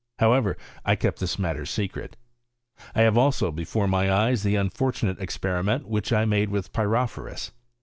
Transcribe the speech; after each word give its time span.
However, 0.17 0.57
I 0.83 0.95
kept 0.95 1.19
this 1.19 1.37
matter 1.37 1.63
secret. 1.63 2.17
I 2.95 3.01
have 3.01 3.19
also 3.19 3.51
before 3.51 3.87
my 3.87 4.11
eyes 4.11 4.41
the 4.41 4.55
unfortunate 4.55 5.19
experi 5.19 5.63
ment 5.63 5.87
which 5.87 6.11
I 6.11 6.25
made 6.25 6.49
with 6.49 6.73
pyrophorua. 6.73 7.51